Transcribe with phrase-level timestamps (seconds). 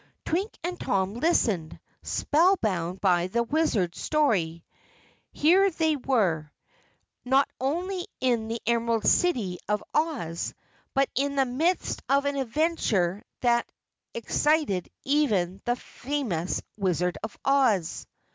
[0.25, 4.65] Twink and Tom listened, spellbound by the Wizard's story.
[5.31, 6.51] Here they were
[7.23, 10.55] not only in the Emerald City of Oz,
[10.95, 13.71] but in the midst of an adventure that
[14.15, 18.07] excited even the famous Wizard of Oz!